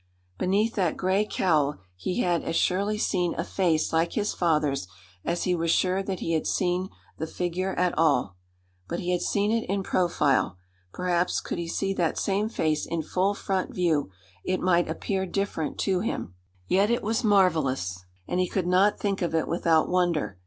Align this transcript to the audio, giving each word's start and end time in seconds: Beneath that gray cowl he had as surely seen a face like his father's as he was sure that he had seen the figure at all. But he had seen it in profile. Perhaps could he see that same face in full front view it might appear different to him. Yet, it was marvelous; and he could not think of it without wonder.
Beneath 0.39 0.73
that 0.73 0.97
gray 0.97 1.25
cowl 1.25 1.77
he 1.95 2.21
had 2.21 2.43
as 2.43 2.55
surely 2.55 2.97
seen 2.97 3.35
a 3.37 3.43
face 3.43 3.93
like 3.93 4.13
his 4.13 4.33
father's 4.33 4.87
as 5.23 5.43
he 5.43 5.53
was 5.53 5.69
sure 5.69 6.01
that 6.01 6.21
he 6.21 6.33
had 6.33 6.47
seen 6.47 6.89
the 7.19 7.27
figure 7.27 7.75
at 7.75 7.95
all. 7.95 8.35
But 8.87 8.97
he 8.99 9.11
had 9.11 9.21
seen 9.21 9.51
it 9.51 9.69
in 9.69 9.83
profile. 9.83 10.57
Perhaps 10.91 11.39
could 11.39 11.59
he 11.59 11.67
see 11.67 11.93
that 11.93 12.17
same 12.17 12.49
face 12.49 12.87
in 12.87 13.03
full 13.03 13.35
front 13.35 13.75
view 13.75 14.09
it 14.43 14.59
might 14.59 14.89
appear 14.89 15.27
different 15.27 15.77
to 15.81 15.99
him. 15.99 16.33
Yet, 16.67 16.89
it 16.89 17.03
was 17.03 17.23
marvelous; 17.23 18.03
and 18.27 18.39
he 18.39 18.47
could 18.49 18.65
not 18.65 18.97
think 18.99 19.21
of 19.21 19.35
it 19.35 19.47
without 19.47 19.87
wonder. 19.87 20.39